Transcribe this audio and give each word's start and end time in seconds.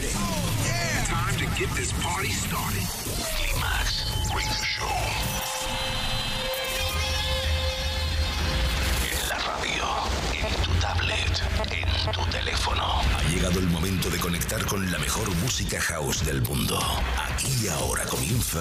ready? 0.00 0.12
Time 1.06 1.36
to 1.36 1.46
get 1.58 1.68
this 1.76 1.92
party 1.92 2.30
started. 2.30 2.86
Climax 3.36 4.10
Radio 4.34 4.62
Show. 4.64 4.86
En 9.10 9.28
la 9.28 9.38
radio, 9.38 9.84
en 10.32 10.54
tu 10.62 10.70
tablet, 10.80 11.42
en 11.72 12.12
tu 12.12 12.30
teléfono. 12.30 12.84
Ha 13.16 13.22
llegado 13.30 13.58
el 13.58 13.68
momento 13.68 14.10
de 14.10 14.18
conectar 14.18 14.64
con 14.66 14.90
la 14.90 14.98
mejor 14.98 15.28
música 15.36 15.80
house 15.80 16.24
del 16.24 16.42
mundo. 16.42 16.78
Aquí 17.28 17.52
y 17.64 17.68
ahora 17.68 18.04
comienza 18.04 18.60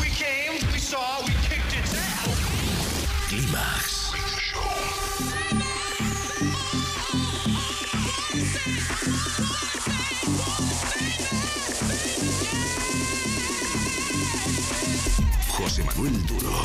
We 0.00 0.08
came, 0.10 0.58
we 0.72 0.78
saw, 0.78 1.20
we 1.24 1.32
kicked 1.48 1.72
its 1.78 1.94
ass. 1.94 3.28
Climax 3.28 4.15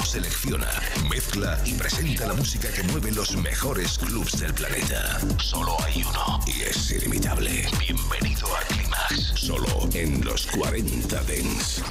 Selecciona, 0.05 0.69
mezcla 1.09 1.59
y 1.65 1.73
presenta 1.73 2.27
la 2.27 2.33
música 2.33 2.69
que 2.71 2.83
mueve 2.83 3.11
los 3.11 3.35
mejores 3.37 3.97
clubs 3.97 4.39
del 4.39 4.53
planeta. 4.53 5.19
Solo 5.37 5.75
hay 5.83 6.03
uno 6.03 6.39
y 6.45 6.61
es 6.63 6.91
ilimitable. 6.91 7.65
Bienvenido 7.79 8.47
a 8.55 8.59
Climax, 8.61 9.33
solo 9.35 9.89
en 9.93 10.23
los 10.23 10.47
40 10.47 11.23
Dents. 11.23 11.81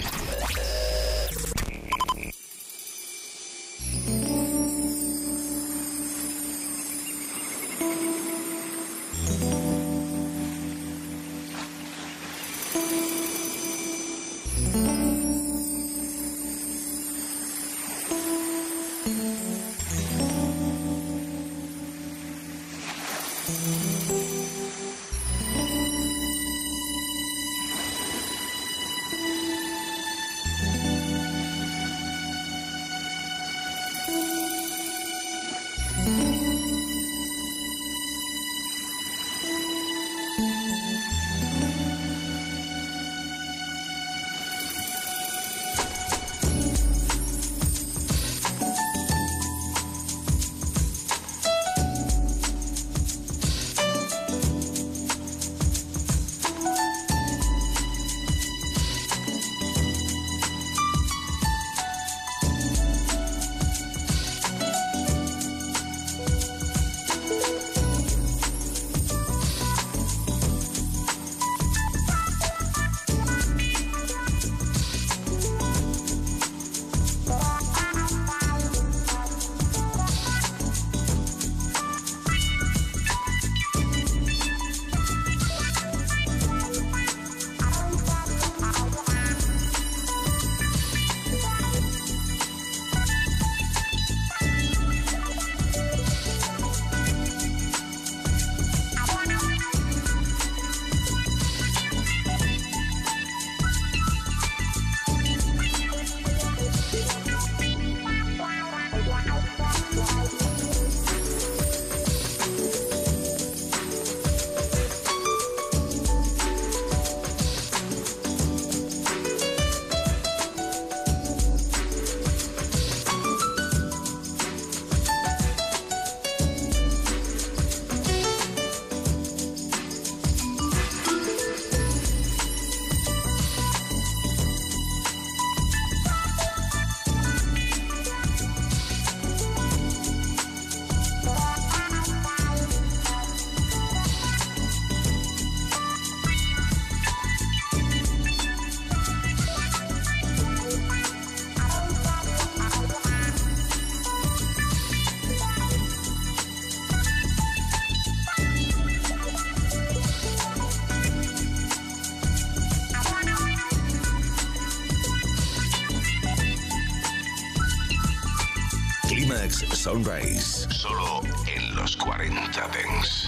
Solo 170.70 171.20
en 171.52 171.74
los 171.74 171.96
40 171.96 172.68
Dents. 172.68 173.19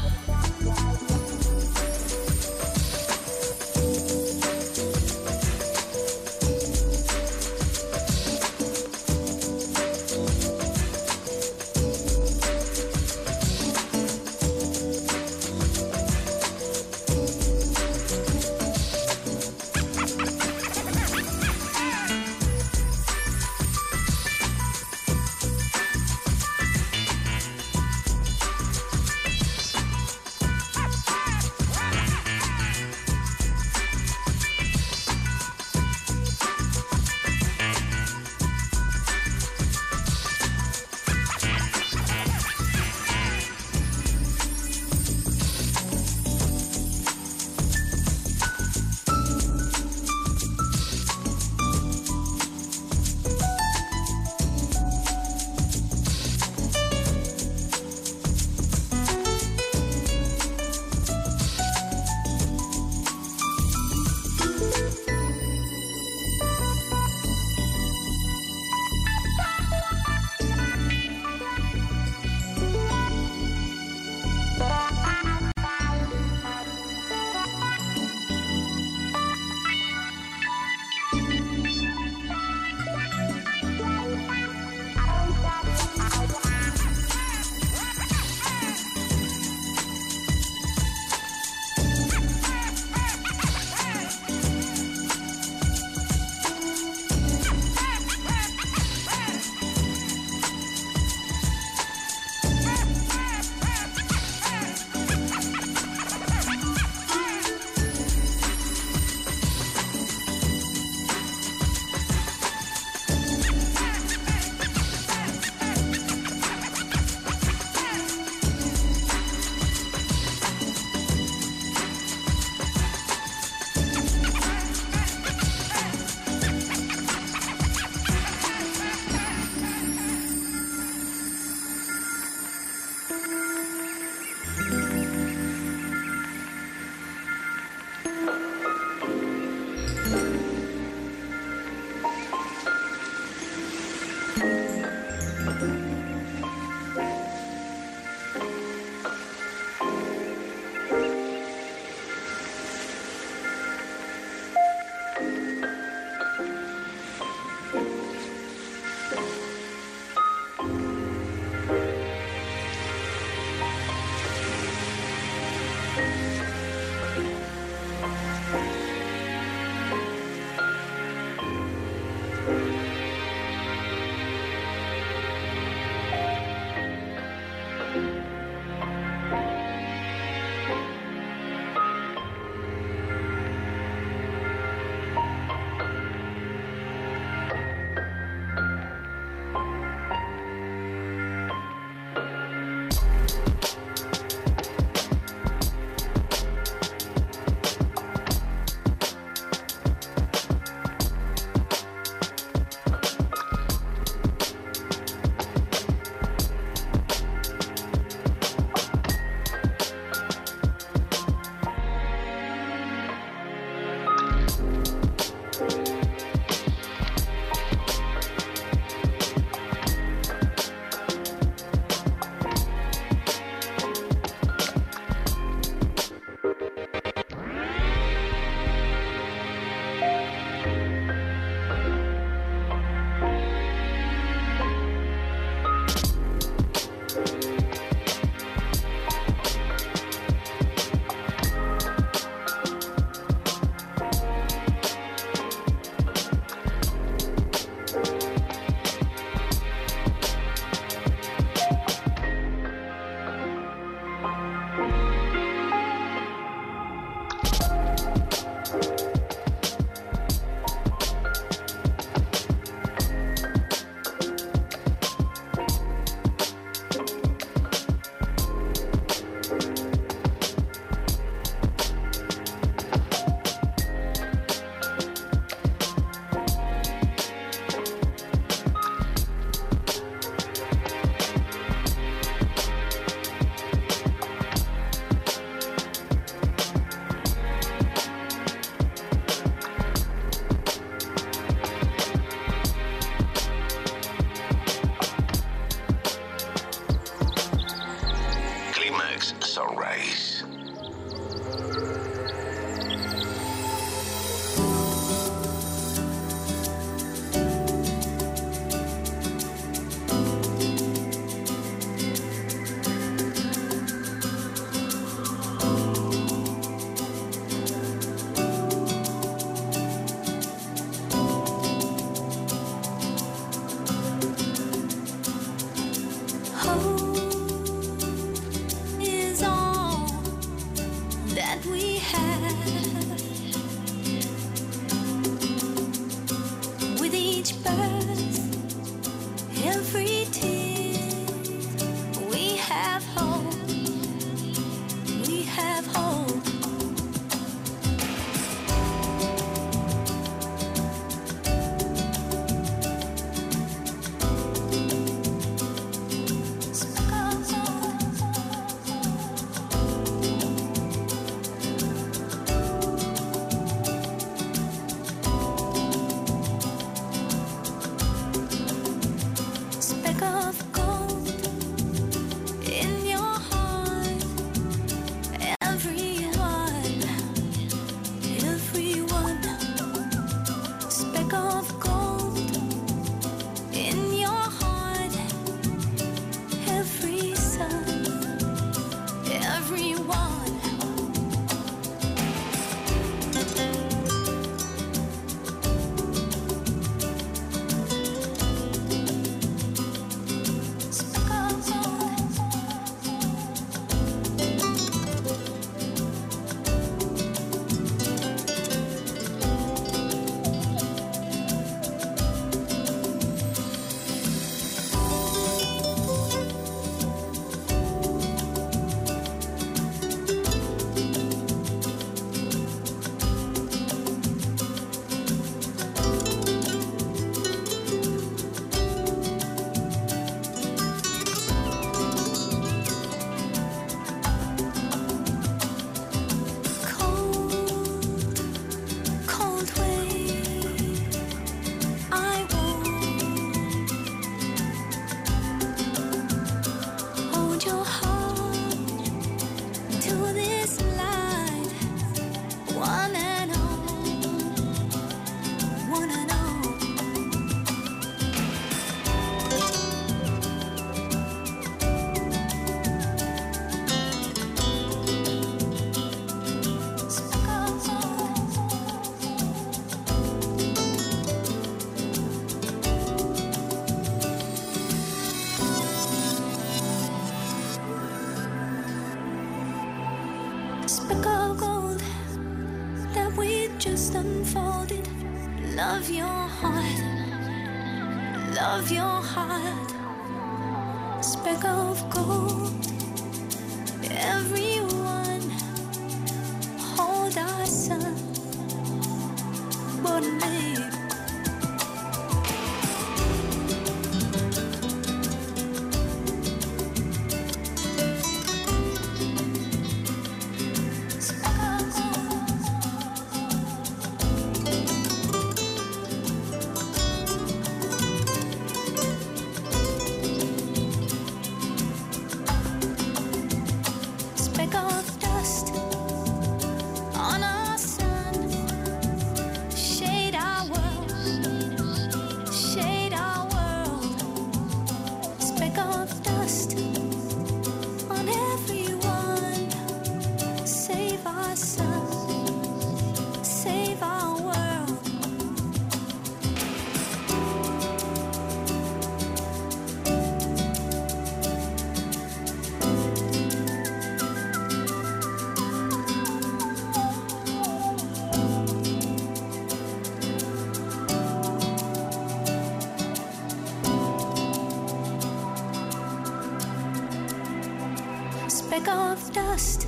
speck 568.72 568.88
of 568.88 569.32
dust 569.34 569.86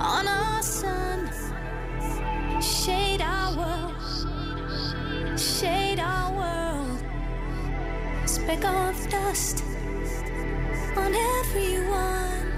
on 0.00 0.26
our 0.26 0.60
sun. 0.62 1.30
Shade 2.60 3.20
our 3.20 3.56
world, 3.56 5.38
shade 5.38 6.00
our 6.00 6.32
world. 6.32 6.98
Speck 8.28 8.64
of 8.64 9.08
dust 9.08 9.62
on 10.96 11.14
everyone. 11.14 12.50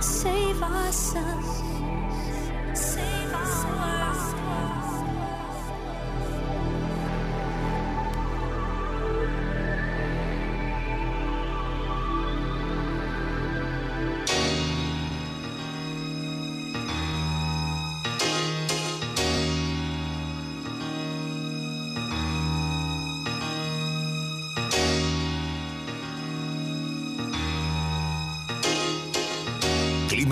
Save 0.00 0.62
ourselves. 0.62 1.61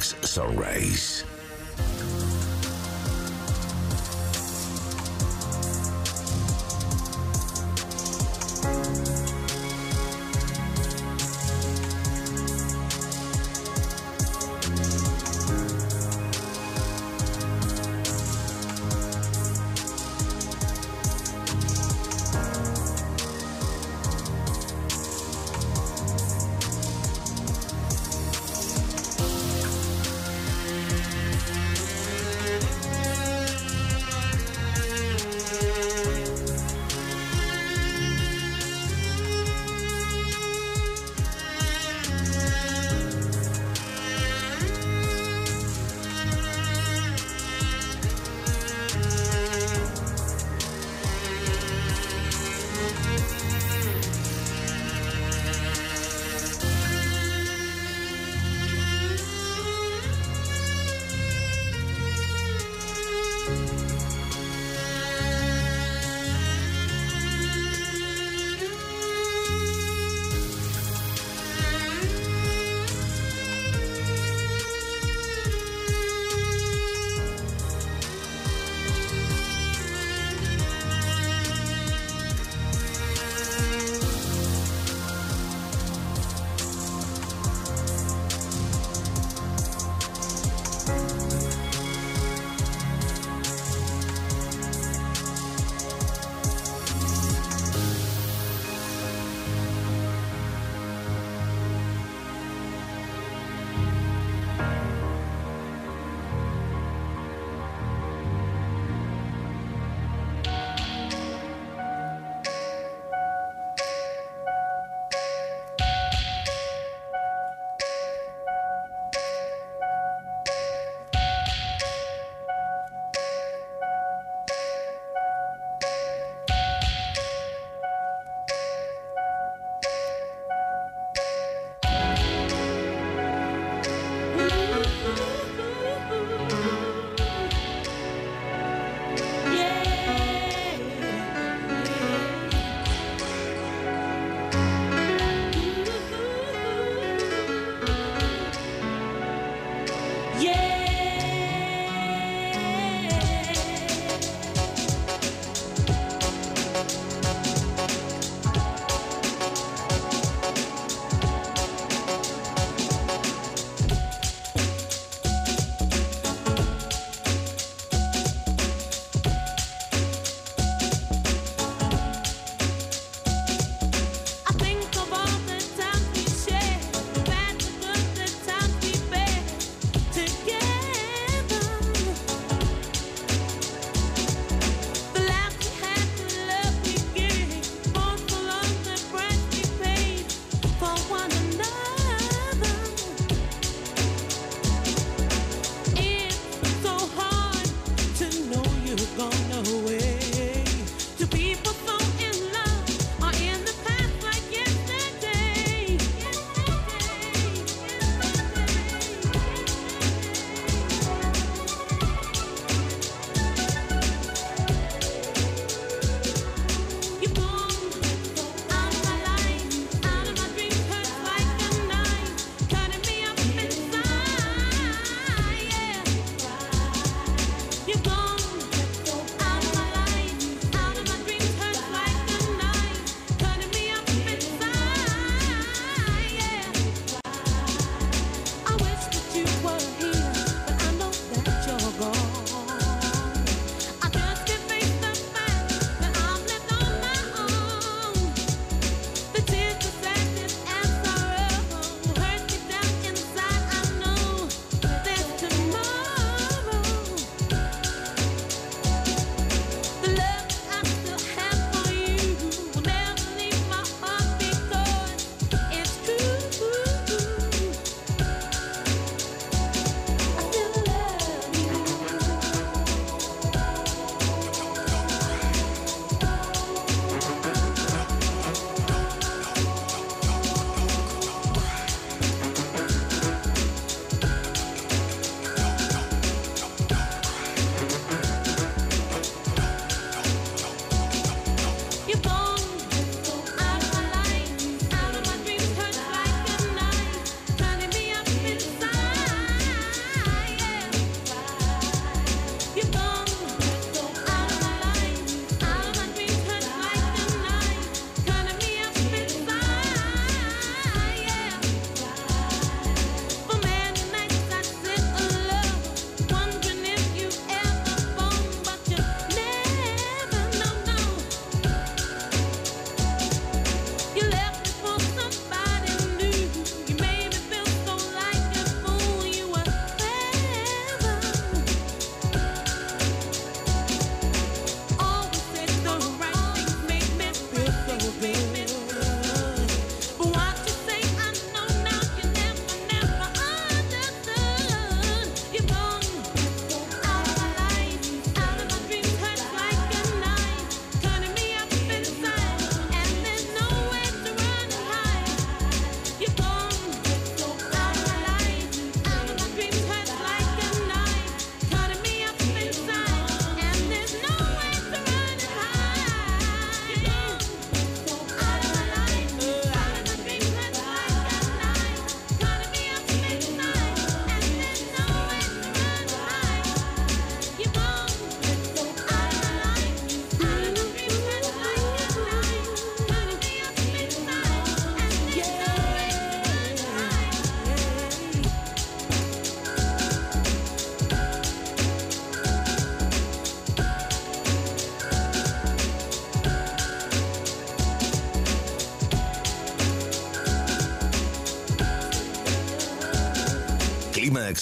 Sunrise. 0.00 1.24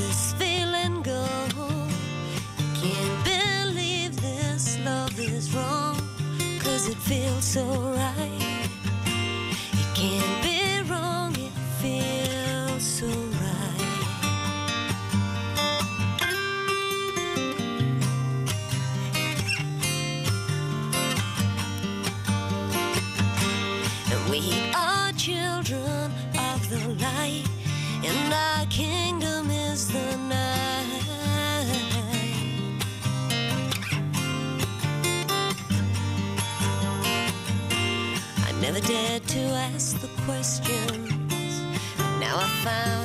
this 0.00 0.32
feeling 0.32 1.02
go? 1.02 1.26
Can't 2.80 3.24
believe 3.24 4.12
this 4.20 4.78
love 4.84 5.18
is 5.18 5.54
wrong, 5.54 5.96
cause 6.64 6.88
it 6.88 6.96
feels 6.96 7.44
so 7.44 7.64
right. 7.94 8.29
questions. 40.30 41.60
Now 42.20 42.36
I 42.38 42.48
found. 42.64 42.99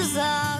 chances 0.00 0.16
are 0.16 0.59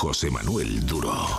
José 0.00 0.30
Manuel 0.30 0.78
Duro. 0.84 1.37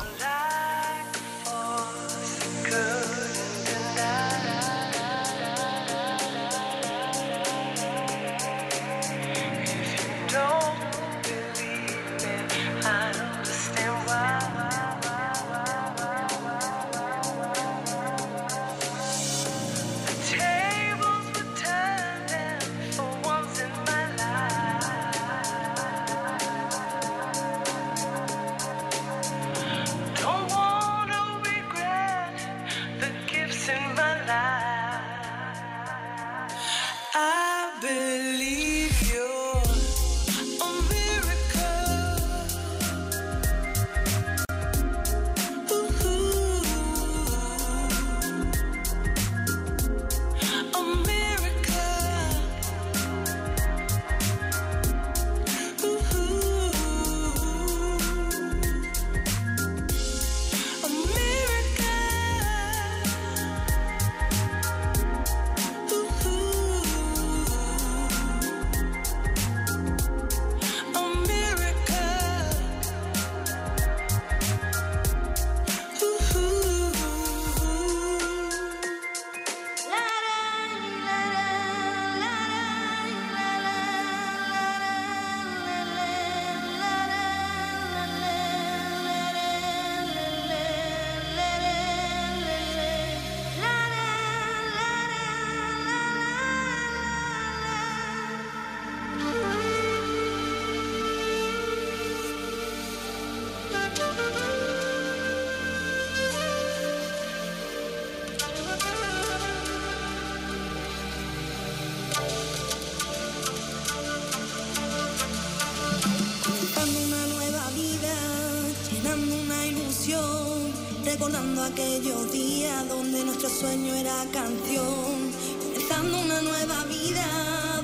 Aquellos 121.80 122.32
días 122.32 122.88
donde 122.90 123.24
nuestro 123.24 123.50
sueño 123.50 123.94
era 123.94 124.26
canción, 124.34 125.32
comenzando 125.62 126.20
una 126.20 126.42
nueva 126.42 126.84
vida, 126.86 127.26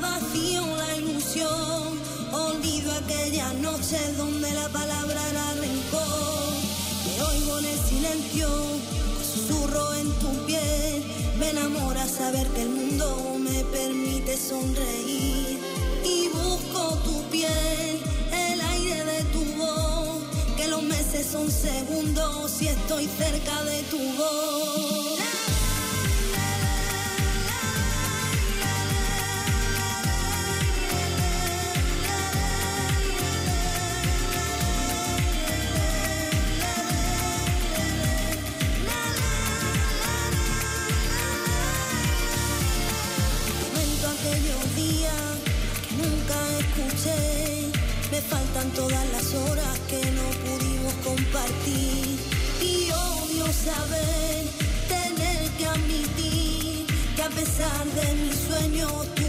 vacío 0.02 0.64
la 0.76 0.98
ilusión, 0.98 2.00
olvido 2.32 2.92
aquellas 2.94 3.54
noches 3.56 4.18
donde 4.18 4.52
la 4.54 4.68
palabra 4.70 5.22
era 5.30 5.54
rencor, 5.54 6.54
me 7.06 7.22
oigo 7.22 7.60
en 7.60 7.66
el 7.66 7.80
silencio, 7.80 8.48
susurro 9.34 9.94
en 9.94 10.12
tu 10.14 10.46
piel, 10.46 11.04
me 11.38 11.50
enamora 11.52 12.08
saber 12.08 12.48
que 12.50 12.64
el 12.64 12.70
mundo 12.70 13.38
me 13.40 13.64
permite 13.66 14.38
sonreír. 14.38 15.60
Y 16.04 16.28
busco 16.30 16.98
tu 17.06 17.22
piel, 17.30 17.85
son 21.24 21.50
segundos 21.50 22.52
si 22.52 22.68
estoy 22.68 23.08
cerca 23.08 23.64
de 23.64 23.84
tu 23.84 23.98
voz. 24.18 25.20
Aquellos 44.18 44.76
días 44.76 45.38
nunca 45.98 46.38
escuché. 46.60 47.72
Me 48.12 48.22
faltan 48.22 48.70
todas 48.72 49.06
las 49.12 49.15
Y 52.62 52.90
odio 52.92 53.46
saber, 53.54 54.46
tener 54.88 55.52
que 55.58 55.66
admitir 55.68 56.88
que 57.16 57.22
a 57.22 57.30
pesar 57.30 57.86
de 57.86 58.16
mis 58.16 58.36
sueños 58.36 58.92
tuve 59.16 59.25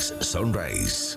Climax 0.00 0.26
Sunrise. 0.26 1.16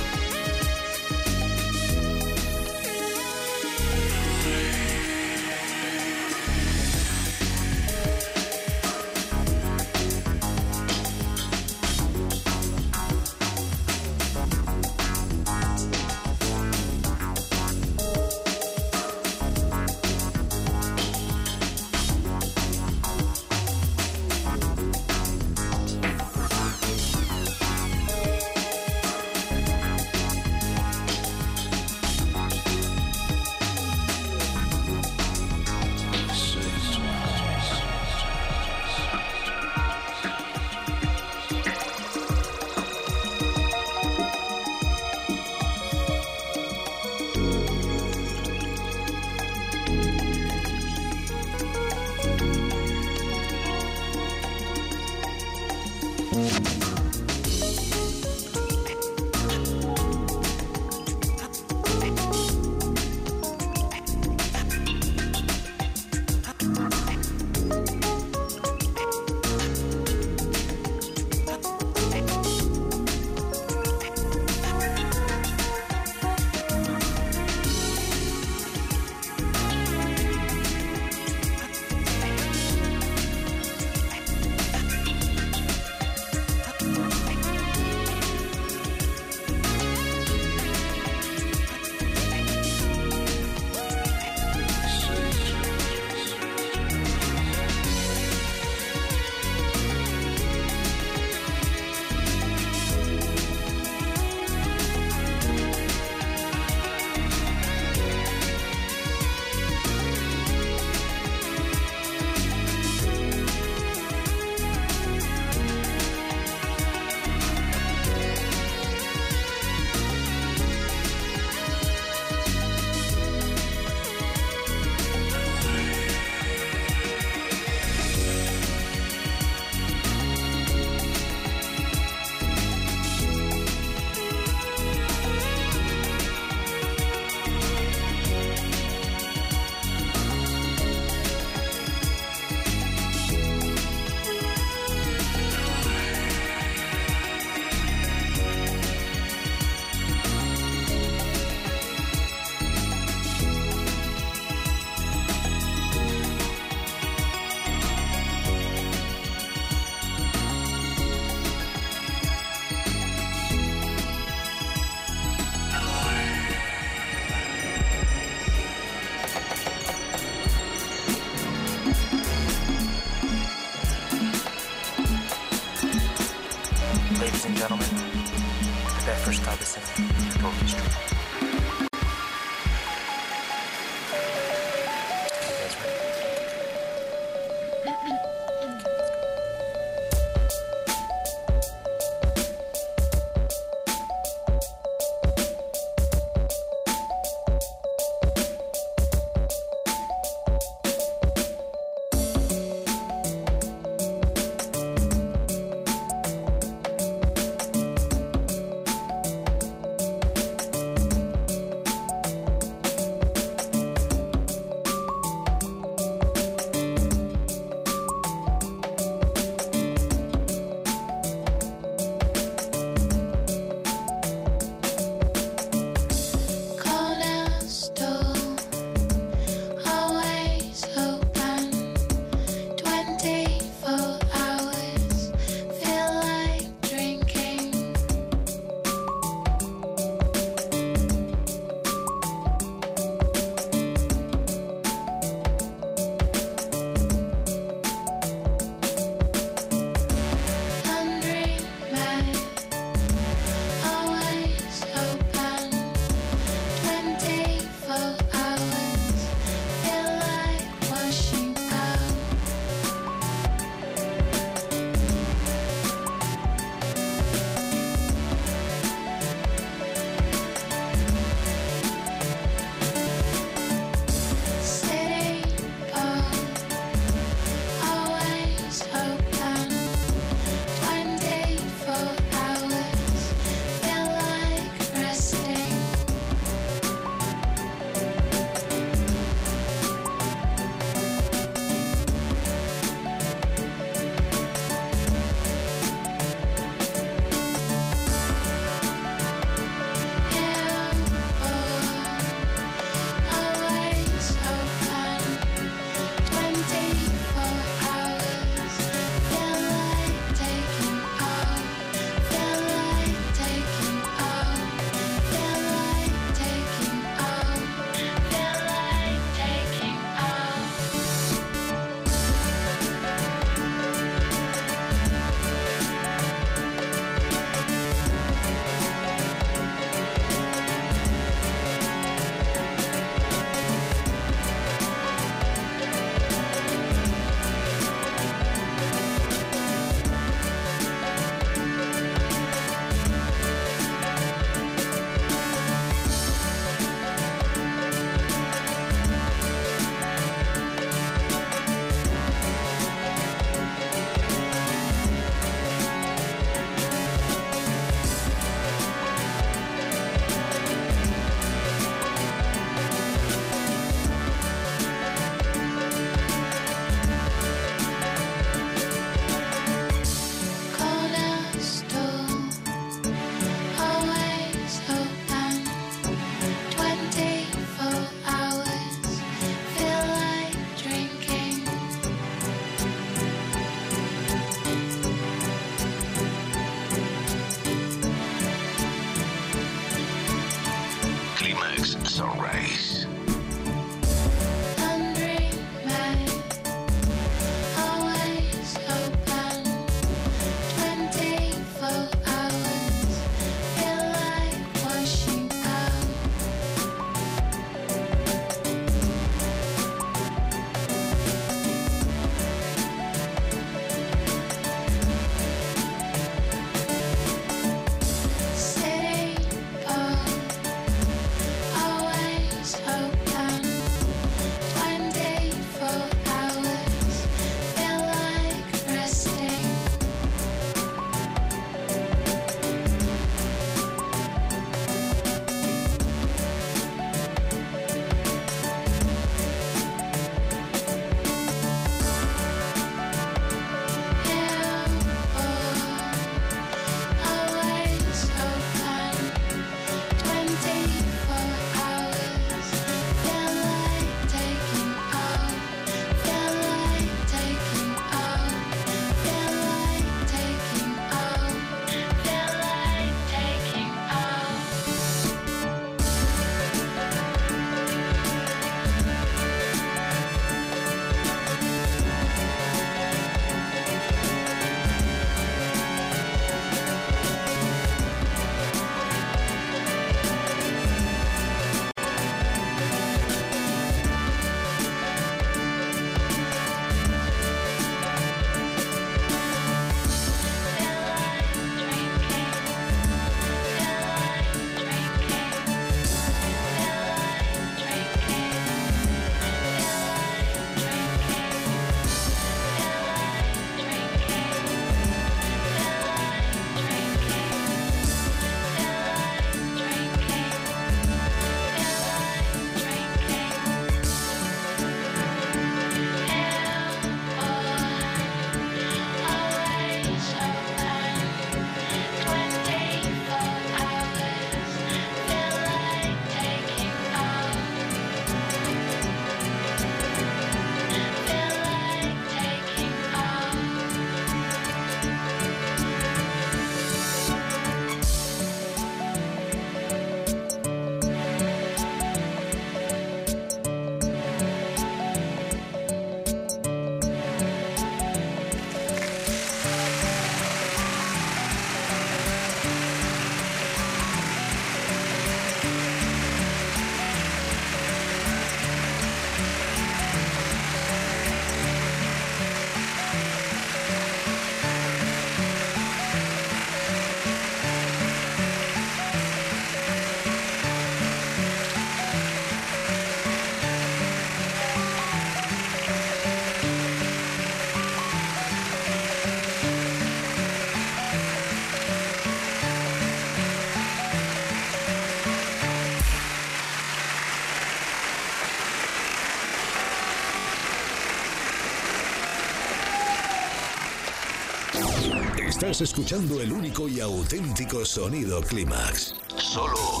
Estás 595.72 595.88
escuchando 595.88 596.38
el 596.42 596.52
único 596.52 596.86
y 596.86 597.00
auténtico 597.00 597.82
sonido 597.86 598.42
Clímax. 598.42 599.14
Solo 599.38 600.00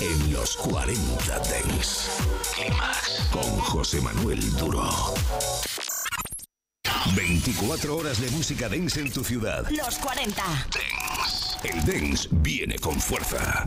en 0.00 0.32
los 0.32 0.56
40 0.56 1.38
Dents. 1.40 2.08
Clímax 2.56 3.28
con 3.30 3.42
José 3.42 4.00
Manuel 4.00 4.40
Duro. 4.56 4.88
24 7.14 7.94
horas 7.94 8.18
de 8.18 8.30
música 8.30 8.66
dance 8.66 8.98
en 8.98 9.12
tu 9.12 9.22
ciudad. 9.22 9.68
Los 9.68 9.98
40. 9.98 10.42
Dance. 10.42 11.68
El 11.68 11.84
dance 11.84 12.26
viene 12.30 12.78
con 12.78 12.98
fuerza. 12.98 13.66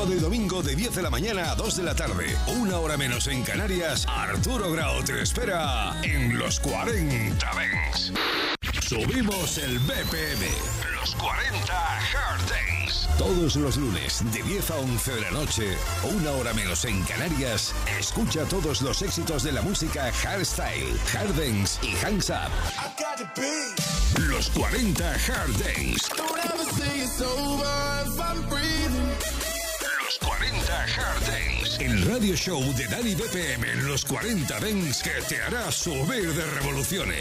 Sábado 0.00 0.16
y 0.16 0.20
domingo 0.20 0.62
de 0.62 0.74
10 0.74 0.94
de 0.94 1.02
la 1.02 1.10
mañana 1.10 1.50
a 1.50 1.54
2 1.56 1.76
de 1.76 1.82
la 1.82 1.94
tarde. 1.94 2.34
Una 2.58 2.78
hora 2.78 2.96
menos 2.96 3.26
en 3.26 3.42
Canarias. 3.42 4.06
Arturo 4.08 4.72
Grau 4.72 5.04
te 5.04 5.20
espera 5.20 5.94
en 6.02 6.38
los 6.38 6.58
40 6.60 7.36
Dance. 7.44 8.10
Subimos 8.80 9.58
el 9.58 9.78
BPM. 9.80 10.46
Los 10.98 11.14
40 11.16 11.98
Hard 11.98 12.40
Dance. 12.48 13.08
Todos 13.18 13.56
los 13.56 13.76
lunes 13.76 14.24
de 14.32 14.42
10 14.42 14.70
a 14.70 14.76
11 14.76 15.12
de 15.16 15.20
la 15.20 15.30
noche, 15.32 15.76
una 16.14 16.30
hora 16.30 16.54
menos 16.54 16.86
en 16.86 17.02
Canarias, 17.02 17.74
escucha 17.98 18.44
todos 18.44 18.80
los 18.80 19.02
éxitos 19.02 19.42
de 19.42 19.52
la 19.52 19.60
música 19.60 20.10
hardstyle, 20.10 20.98
hard 21.14 21.34
dance 21.34 21.78
y 21.82 21.94
hands 22.02 22.30
up. 22.30 22.50
Los 24.18 24.48
40 24.48 25.12
Hard 25.12 25.52
Dance. 25.58 26.08
Los 30.50 30.66
40 30.66 30.82
Hard 30.82 31.20
Dance. 31.26 31.84
El 31.84 32.04
radio 32.06 32.34
show 32.34 32.60
de 32.74 32.86
Dani 32.86 33.14
BPM 33.14 33.64
en 33.70 33.86
los 33.86 34.04
40 34.04 34.58
Dance 34.58 35.02
que 35.02 35.22
te 35.28 35.40
hará 35.40 35.70
subir 35.70 36.32
de 36.32 36.44
revoluciones. 36.46 37.18